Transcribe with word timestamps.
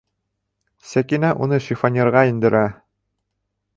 Сәкинә 0.91 1.29
уны 1.47 1.59
шифоньерға 1.67 2.25
индерә. 2.31 2.67